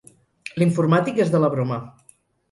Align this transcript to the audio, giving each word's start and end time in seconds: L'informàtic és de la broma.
L'informàtic 0.61 1.19
és 1.25 1.29
de 1.35 1.41
la 1.43 1.49
broma. 1.57 1.77